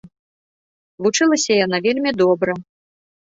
Вучылася 1.07 1.53
яна 1.65 1.77
вельмі 1.89 2.11
добра. 2.23 2.57